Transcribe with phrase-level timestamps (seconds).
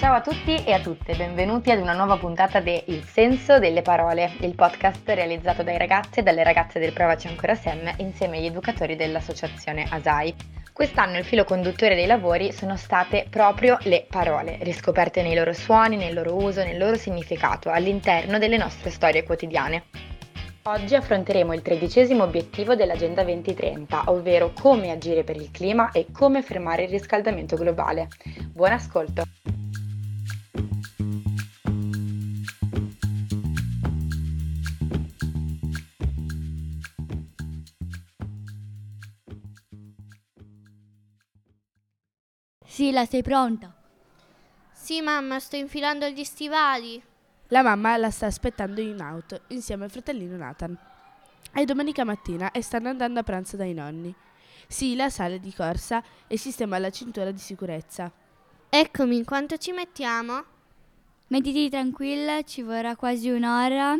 [0.00, 3.82] Ciao a tutti e a tutte, benvenuti ad una nuova puntata di Il senso delle
[3.82, 8.46] parole, il podcast realizzato dai ragazzi e dalle ragazze del Provaci Ancora Sem insieme agli
[8.46, 10.34] educatori dell'associazione ASAI.
[10.72, 15.96] Quest'anno il filo conduttore dei lavori sono state proprio le parole, riscoperte nei loro suoni,
[15.96, 19.82] nel loro uso, nel loro significato all'interno delle nostre storie quotidiane.
[20.62, 26.40] Oggi affronteremo il tredicesimo obiettivo dell'Agenda 2030, ovvero come agire per il clima e come
[26.40, 28.08] fermare il riscaldamento globale.
[28.50, 29.24] Buon ascolto!
[42.80, 43.70] Sila, sei pronta?
[44.72, 46.98] Sì, mamma, sto infilando gli stivali.
[47.48, 50.78] La mamma la sta aspettando in auto insieme al fratellino Nathan.
[51.52, 54.14] È domenica mattina e stanno andando a pranzo dai nonni.
[54.66, 58.10] Sila sale di corsa e sistema la cintura di sicurezza.
[58.70, 60.42] Eccomi, quanto ci mettiamo?
[61.26, 63.94] Mettiti tranquilla, ci vorrà quasi un'ora.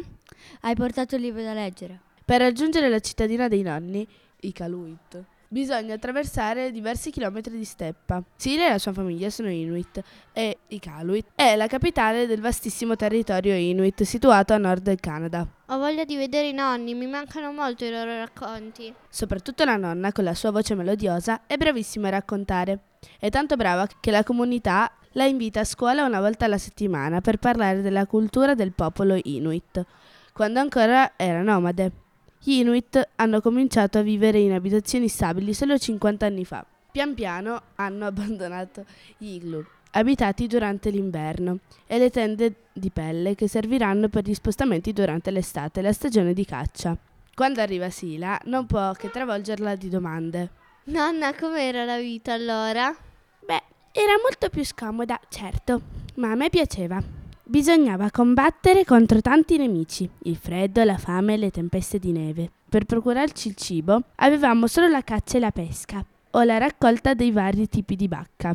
[0.62, 2.00] Hai portato il libro da leggere.
[2.24, 4.08] Per raggiungere la cittadina dei nonni,
[4.40, 8.22] Iqaluit, bisogna attraversare diversi chilometri di steppa.
[8.36, 10.00] Sila e la sua famiglia sono Inuit
[10.32, 15.44] e Iqaluit è la capitale del vastissimo territorio Inuit situato a nord del Canada.
[15.66, 18.94] Ho voglia di vedere i nonni, mi mancano molto i loro racconti.
[19.08, 22.78] Soprattutto la nonna, con la sua voce melodiosa, è bravissima a raccontare.
[23.18, 27.38] È tanto brava che la comunità la invita a scuola una volta alla settimana per
[27.38, 29.84] parlare della cultura del popolo Inuit,
[30.32, 31.92] quando ancora era nomade.
[32.42, 36.64] Gli Inuit hanno cominciato a vivere in abitazioni stabili solo 50 anni fa.
[36.90, 38.86] Pian piano hanno abbandonato
[39.18, 44.94] gli igloo, abitati durante l'inverno, e le tende di pelle che serviranno per gli spostamenti
[44.94, 46.96] durante l'estate e la stagione di caccia.
[47.34, 50.50] Quando arriva Sila, non può che travolgerla di domande.
[50.84, 52.90] Nonna, com'era la vita allora?
[53.44, 55.82] Beh, era molto più scomoda, certo,
[56.14, 57.19] ma a me piaceva.
[57.50, 62.48] Bisognava combattere contro tanti nemici, il freddo, la fame e le tempeste di neve.
[62.68, 66.00] Per procurarci il cibo avevamo solo la caccia e la pesca,
[66.30, 68.54] o la raccolta dei vari tipi di bacca.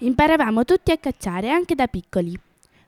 [0.00, 2.38] Imparavamo tutti a cacciare anche da piccoli.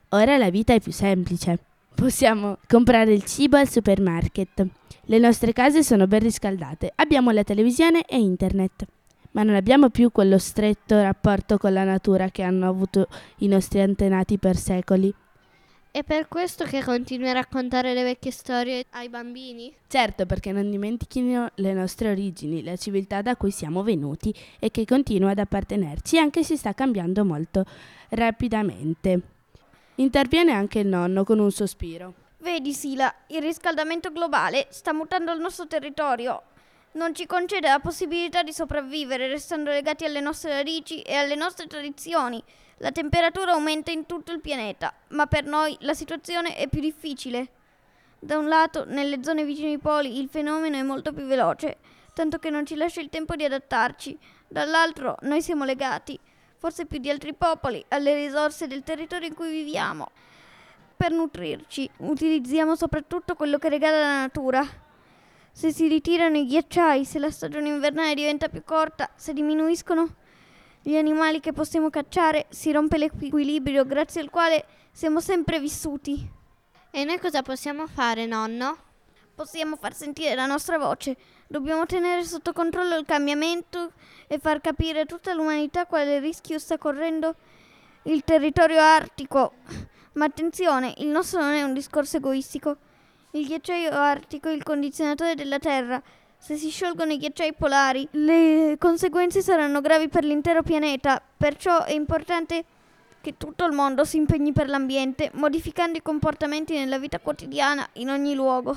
[0.09, 1.57] Ora la vita è più semplice.
[1.95, 4.63] Possiamo comprare il cibo al supermarket.
[5.05, 8.85] Le nostre case sono ben riscaldate, abbiamo la televisione e internet
[9.35, 13.07] ma non abbiamo più quello stretto rapporto con la natura che hanno avuto
[13.37, 15.13] i nostri antenati per secoli.
[15.91, 19.73] È per questo che continui a raccontare le vecchie storie ai bambini?
[19.87, 24.83] Certo, perché non dimentichino le nostre origini, la civiltà da cui siamo venuti e che
[24.85, 27.65] continua ad appartenerci, anche se sta cambiando molto
[28.09, 29.21] rapidamente.
[29.95, 32.13] Interviene anche il nonno con un sospiro.
[32.39, 36.41] Vedi, Sila, il riscaldamento globale sta mutando il nostro territorio
[36.95, 41.67] non ci concede la possibilità di sopravvivere restando legati alle nostre radici e alle nostre
[41.67, 42.41] tradizioni.
[42.77, 47.47] La temperatura aumenta in tutto il pianeta, ma per noi la situazione è più difficile.
[48.19, 51.77] Da un lato, nelle zone vicine ai poli il fenomeno è molto più veloce,
[52.13, 54.17] tanto che non ci lascia il tempo di adattarci.
[54.47, 56.17] Dall'altro, noi siamo legati,
[56.57, 60.11] forse più di altri popoli, alle risorse del territorio in cui viviamo.
[60.95, 64.65] Per nutrirci, utilizziamo soprattutto quello che regala la natura,
[65.57, 70.15] se si ritirano i ghiacciai, se la stagione invernale diventa più corta, se diminuiscono
[70.81, 76.29] gli animali che possiamo cacciare, si rompe l'equilibrio grazie al quale siamo sempre vissuti.
[76.91, 78.77] E noi cosa possiamo fare, nonno?
[79.33, 81.15] Possiamo far sentire la nostra voce.
[81.47, 83.93] Dobbiamo tenere sotto controllo il cambiamento
[84.27, 87.33] e far capire a tutta l'umanità quale rischio sta correndo
[88.03, 89.53] il territorio artico.
[90.15, 92.77] Ma attenzione, il nostro non è un discorso egoistico.
[93.35, 96.01] Il ghiacciaio artico il condizionatore della Terra.
[96.37, 101.21] Se si sciolgono i ghiacciai polari, le conseguenze saranno gravi per l'intero pianeta.
[101.35, 102.63] Perciò è importante
[103.19, 108.09] che tutto il mondo si impegni per l'ambiente, modificando i comportamenti nella vita quotidiana in
[108.09, 108.73] ogni luogo.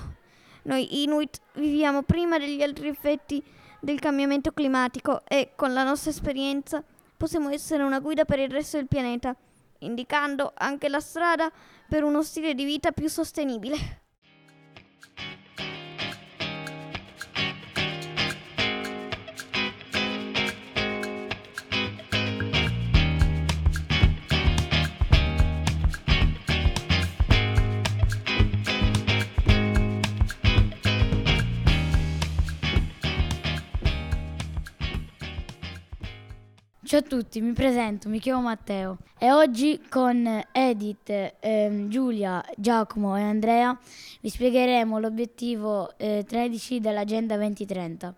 [0.63, 3.41] Noi Inuit viviamo prima degli altri effetti
[3.79, 6.83] del cambiamento climatico e con la nostra esperienza
[7.17, 9.37] possiamo essere una guida per il resto del pianeta,
[9.79, 11.49] indicando anche la strada
[11.89, 14.07] per uno stile di vita più sostenibile.
[36.99, 43.17] Ciao a tutti, mi presento, mi chiamo Matteo e oggi con Edith, ehm, Giulia, Giacomo
[43.17, 43.79] e Andrea
[44.21, 48.13] vi spiegheremo l'obiettivo eh, 13 dell'Agenda 2030,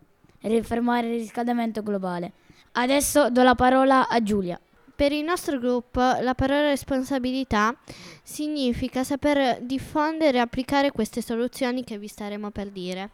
[0.44, 2.32] rifermare il riscaldamento globale.
[2.72, 4.58] Adesso do la parola a Giulia.
[4.96, 7.76] Per il nostro gruppo la parola responsabilità
[8.22, 13.10] significa saper diffondere e applicare queste soluzioni che vi staremo per dire.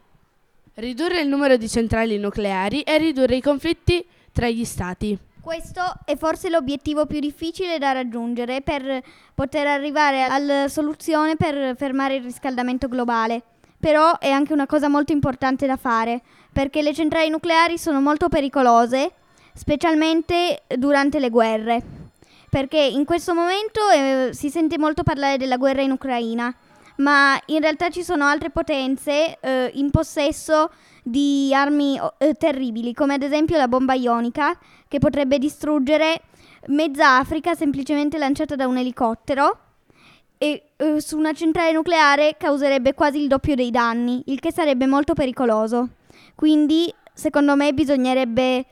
[0.75, 5.19] Ridurre il numero di centrali nucleari e ridurre i conflitti tra gli stati.
[5.47, 9.01] Questo è forse l'obiettivo più difficile da raggiungere per
[9.33, 13.43] poter arrivare alla soluzione per fermare il riscaldamento globale.
[13.79, 16.21] Però è anche una cosa molto importante da fare,
[16.53, 19.13] perché le centrali nucleari sono molto pericolose,
[19.55, 21.83] specialmente durante le guerre.
[22.51, 26.53] Perché in questo momento eh, si sente molto parlare della guerra in Ucraina,
[26.97, 30.71] ma in realtà ci sono altre potenze eh, in possesso
[31.03, 34.59] di armi eh, terribili, come ad esempio la bomba ionica,
[34.89, 36.23] che potrebbe distruggere
[36.69, 39.59] mezza Africa semplicemente lanciata da un elicottero
[40.39, 44.87] e eh, su una centrale nucleare causerebbe quasi il doppio dei danni, il che sarebbe
[44.87, 45.89] molto pericoloso.
[46.35, 48.67] Quindi, secondo me, bisognerebbe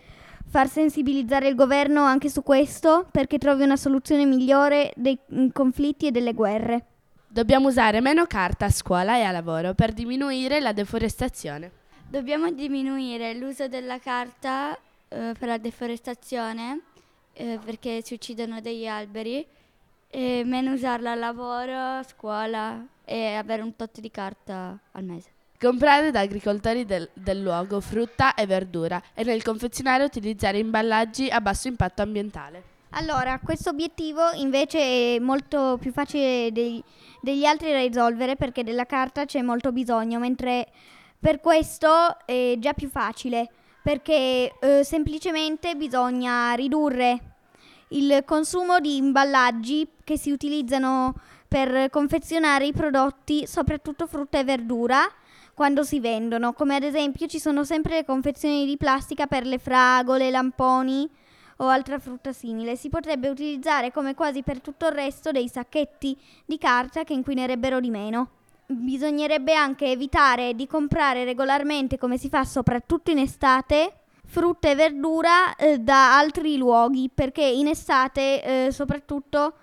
[0.46, 6.06] far sensibilizzare il governo anche su questo perché trovi una soluzione migliore dei mm, conflitti
[6.06, 6.86] e delle guerre.
[7.34, 11.69] Dobbiamo usare meno carta a scuola e a lavoro per diminuire la deforestazione.
[12.06, 14.78] Dobbiamo diminuire l'uso della carta
[15.08, 16.82] eh, per la deforestazione
[17.32, 19.44] eh, perché si uccidono degli alberi
[20.10, 25.31] e meno usarla al lavoro, a scuola e avere un tot di carta al mese.
[25.58, 31.40] Comprare da agricoltori del, del luogo frutta e verdura e nel confezionare utilizzare imballaggi a
[31.40, 32.73] basso impatto ambientale.
[32.96, 36.82] Allora, questo obiettivo invece è molto più facile dei,
[37.20, 40.69] degli altri da risolvere perché della carta c'è molto bisogno, mentre
[41.19, 41.88] per questo
[42.25, 43.50] è già più facile
[43.82, 47.35] perché eh, semplicemente bisogna ridurre
[47.88, 51.14] il consumo di imballaggi che si utilizzano
[51.49, 55.00] per confezionare i prodotti, soprattutto frutta e verdura,
[55.52, 59.58] quando si vendono, come ad esempio ci sono sempre le confezioni di plastica per le
[59.58, 61.11] fragole, lamponi
[61.58, 62.76] o altra frutta simile.
[62.76, 67.80] Si potrebbe utilizzare come quasi per tutto il resto dei sacchetti di carta che inquinerebbero
[67.80, 68.28] di meno.
[68.66, 73.92] Bisognerebbe anche evitare di comprare regolarmente, come si fa soprattutto in estate,
[74.24, 79.54] frutta e verdura eh, da altri luoghi, perché in estate eh, soprattutto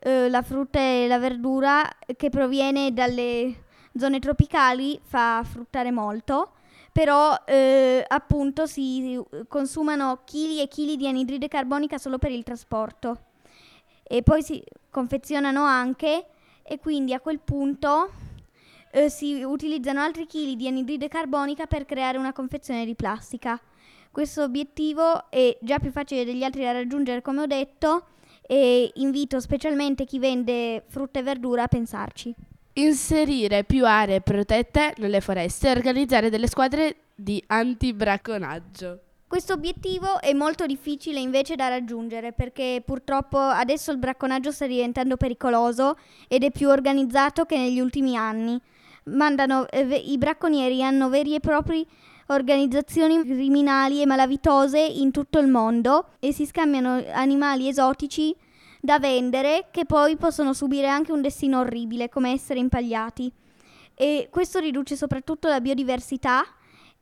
[0.00, 3.64] eh, la frutta e la verdura che proviene dalle
[3.96, 6.52] zone tropicali fa fruttare molto,
[6.92, 13.26] però eh, appunto si consumano chili e chili di anidride carbonica solo per il trasporto
[14.02, 16.26] e poi si confezionano anche
[16.62, 18.10] e quindi a quel punto
[18.90, 23.60] eh, si utilizzano altri chili di anidride carbonica per creare una confezione di plastica.
[24.10, 28.06] Questo obiettivo è già più facile degli altri da raggiungere, come ho detto,
[28.42, 32.34] e invito specialmente chi vende frutta e verdura a pensarci.
[32.74, 39.00] Inserire più aree protette nelle foreste e organizzare delle squadre di antibracconaggio.
[39.26, 45.16] Questo obiettivo è molto difficile invece da raggiungere perché purtroppo adesso il bracconaggio sta diventando
[45.16, 45.96] pericoloso
[46.26, 48.60] ed è più organizzato che negli ultimi anni.
[49.04, 51.86] Mandano, eh, I bracconieri hanno veri e propri
[52.26, 58.34] organizzazioni criminali e malavitose in tutto il mondo e si scambiano animali esotici
[58.80, 63.30] da vendere che poi possono subire anche un destino orribile come essere impagliati.
[63.94, 66.42] E questo riduce soprattutto la biodiversità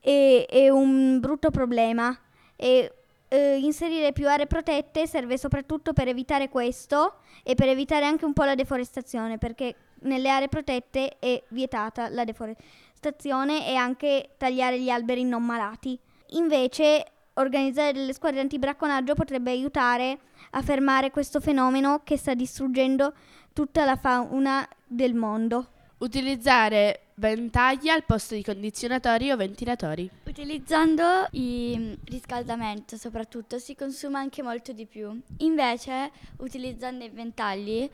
[0.01, 2.17] e è un brutto problema.
[2.55, 2.93] E
[3.29, 8.33] eh, inserire più aree protette serve soprattutto per evitare questo e per evitare anche un
[8.33, 14.89] po' la deforestazione perché nelle aree protette è vietata la deforestazione e anche tagliare gli
[14.89, 15.97] alberi non malati.
[16.31, 17.05] Invece,
[17.39, 20.19] organizzare delle squadre antibracconaggio potrebbe aiutare
[20.51, 23.13] a fermare questo fenomeno che sta distruggendo
[23.53, 25.71] tutta la fauna del mondo.
[25.99, 30.09] Utilizzare ventagli al posto di condizionatori o ventilatori.
[30.25, 35.19] Utilizzando il riscaldamento soprattutto si consuma anche molto di più.
[35.39, 37.89] Invece, utilizzando i ventagli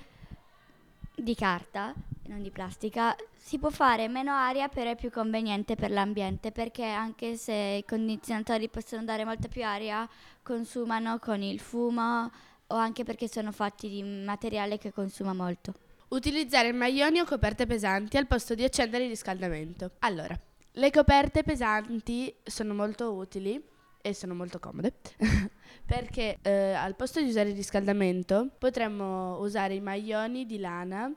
[1.16, 1.94] di carta,
[2.28, 6.86] non di plastica, si può fare meno aria però è più conveniente per l'ambiente perché
[6.86, 10.08] anche se i condizionatori possono dare molta più aria,
[10.42, 12.32] consumano con il fumo
[12.68, 15.74] o anche perché sono fatti di materiale che consuma molto.
[16.10, 19.92] Utilizzare maglioni o coperte pesanti al posto di accendere il riscaldamento.
[20.00, 20.40] Allora,
[20.72, 23.74] le coperte pesanti sono molto utili
[24.06, 24.94] e sono molto comode
[25.84, 31.12] perché eh, al posto di usare il riscaldamento potremmo usare i maglioni di lana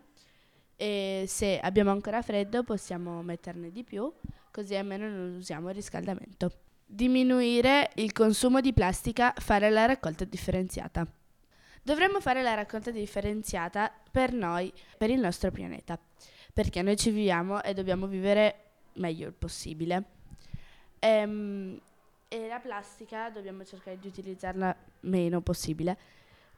[0.74, 4.10] e se abbiamo ancora freddo possiamo metterne di più
[4.50, 6.50] così almeno non usiamo il riscaldamento.
[6.84, 11.06] Diminuire il consumo di plastica, fare la raccolta differenziata.
[11.82, 15.98] Dovremmo fare la raccolta differenziata per noi, per il nostro pianeta,
[16.52, 20.04] perché noi ci viviamo e dobbiamo vivere meglio il possibile.
[20.98, 21.78] Ehm,
[22.28, 25.96] e la plastica dobbiamo cercare di utilizzarla meno possibile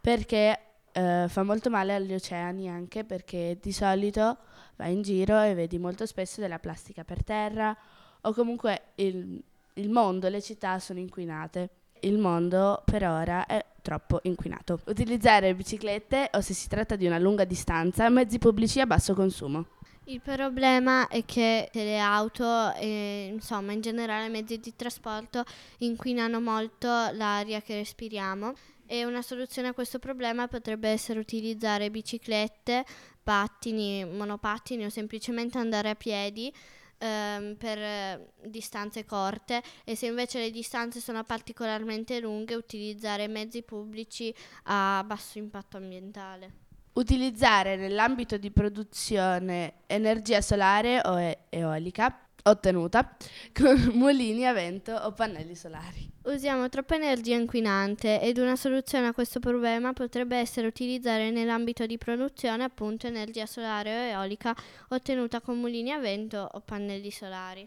[0.00, 0.58] perché
[0.92, 4.38] eh, fa molto male agli oceani anche perché di solito
[4.76, 7.76] vai in giro e vedi molto spesso della plastica per terra
[8.22, 9.42] o comunque il,
[9.74, 11.70] il mondo, le città sono inquinate.
[12.00, 14.80] Il mondo per ora è troppo inquinato.
[14.86, 19.66] Utilizzare biciclette o se si tratta di una lunga distanza, mezzi pubblici a basso consumo.
[20.04, 25.44] Il problema è che le auto e insomma in generale i mezzi di trasporto
[25.78, 28.54] inquinano molto l'aria che respiriamo
[28.86, 32.84] e una soluzione a questo problema potrebbe essere utilizzare biciclette,
[33.22, 36.52] pattini, monopattini o semplicemente andare a piedi
[36.98, 43.62] ehm, per eh, distanze corte e se invece le distanze sono particolarmente lunghe utilizzare mezzi
[43.62, 46.69] pubblici a basso impatto ambientale.
[46.92, 53.16] Utilizzare nell'ambito di produzione energia solare o e- eolica ottenuta
[53.52, 56.08] con mulini a vento o pannelli solari.
[56.22, 61.96] Usiamo troppa energia inquinante ed una soluzione a questo problema potrebbe essere utilizzare nell'ambito di
[61.96, 64.54] produzione appunto energia solare o eolica
[64.88, 67.66] ottenuta con mulini a vento o pannelli solari.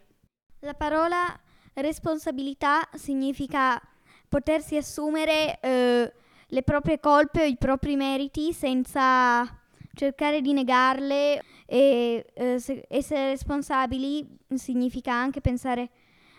[0.59, 1.37] La parola
[1.73, 3.81] responsabilità significa
[4.29, 6.13] potersi assumere eh,
[6.53, 9.43] le proprie colpe o i propri meriti senza
[9.95, 15.89] cercare di negarle e eh, essere responsabili significa anche pensare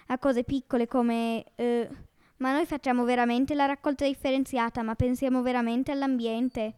[0.06, 1.88] a cose piccole come eh,
[2.36, 6.74] ma noi facciamo veramente la raccolta differenziata, ma pensiamo veramente all'ambiente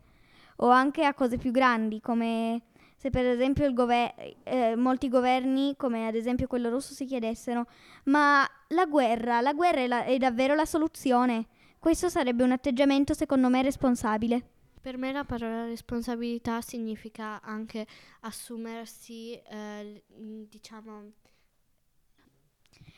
[0.57, 2.63] o anche a cose più grandi come
[2.97, 4.15] se per esempio gover-
[4.45, 7.67] eh, molti governi, come ad esempio quello russo, si chiedessero
[8.05, 11.49] ma la guerra, la guerra è, la- è davvero la soluzione?
[11.87, 14.43] Questo sarebbe un atteggiamento secondo me responsabile.
[14.81, 17.87] Per me la parola responsabilità significa anche
[18.23, 20.03] assumersi, eh,
[20.51, 21.13] diciamo...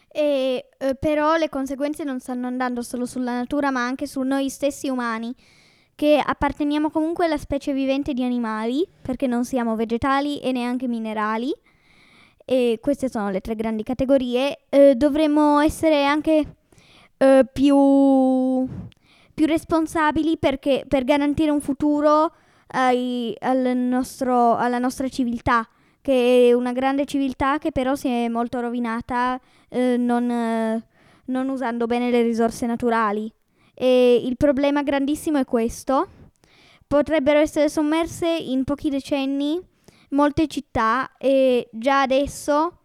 [0.08, 4.48] E, eh, però le conseguenze non stanno andando solo sulla natura, ma anche su noi
[4.48, 5.34] stessi umani,
[5.94, 11.52] che apparteniamo comunque alla specie vivente di animali, perché non siamo vegetali e neanche minerali.
[12.42, 14.60] E queste sono le tre grandi categorie.
[14.70, 16.54] Eh, dovremmo essere anche
[17.18, 18.66] eh, più,
[19.34, 22.32] più, responsabili perché, per garantire un futuro
[22.68, 25.68] ai, al nostro, alla nostra civiltà,
[26.00, 30.86] che è una grande civiltà che però si è molto rovinata eh, non, eh,
[31.26, 33.30] non usando bene le risorse naturali.
[33.74, 36.08] E il problema grandissimo è questo.
[36.86, 39.60] Potrebbero essere sommerse in pochi decenni
[40.10, 42.78] molte città e già adesso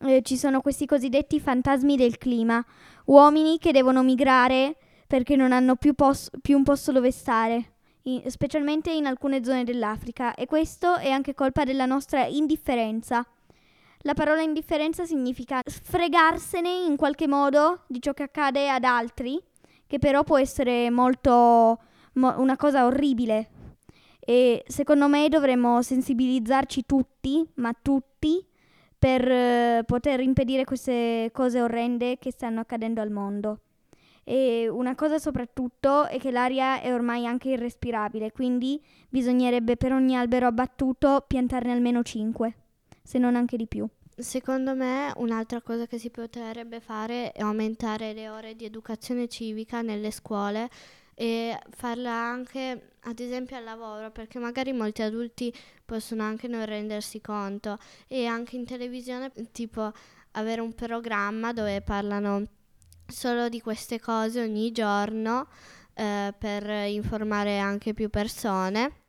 [0.00, 2.64] eh, ci sono questi cosiddetti fantasmi del clima,
[3.06, 7.72] uomini che devono migrare perché non hanno più, pos- più un posto dove stare,
[8.04, 13.26] in- specialmente in alcune zone dell'Africa, e questo è anche colpa della nostra indifferenza.
[14.04, 19.40] La parola indifferenza significa fregarsene in qualche modo di ciò che accade ad altri,
[19.86, 21.78] che però può essere molto
[22.14, 23.50] mo- una cosa orribile.
[24.18, 28.44] E secondo me dovremmo sensibilizzarci tutti, ma tutti,
[29.02, 33.58] per eh, poter impedire queste cose orrende che stanno accadendo al mondo.
[34.22, 40.16] E una cosa soprattutto è che l'aria è ormai anche irrespirabile, quindi bisognerebbe per ogni
[40.16, 42.54] albero abbattuto piantarne almeno 5,
[43.02, 43.88] se non anche di più.
[44.16, 49.82] Secondo me un'altra cosa che si potrebbe fare è aumentare le ore di educazione civica
[49.82, 50.70] nelle scuole
[51.14, 55.52] e farla anche ad esempio al lavoro perché magari molti adulti
[55.84, 57.78] possono anche non rendersi conto.
[58.08, 59.92] E anche in televisione tipo
[60.32, 62.44] avere un programma dove parlano
[63.06, 65.48] solo di queste cose ogni giorno
[65.94, 69.00] eh, per informare anche più persone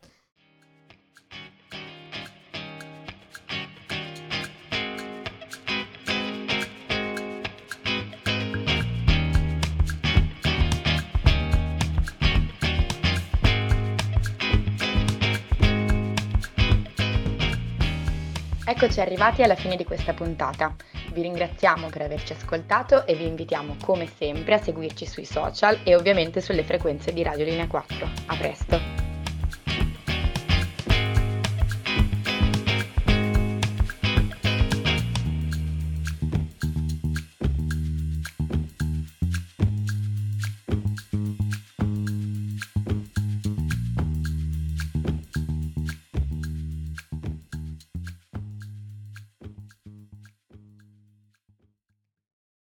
[18.84, 20.76] Eccoci arrivati alla fine di questa puntata.
[21.14, 25.96] Vi ringraziamo per averci ascoltato e vi invitiamo come sempre a seguirci sui social e
[25.96, 28.10] ovviamente sulle frequenze di Radio Linea 4.
[28.26, 29.03] A presto!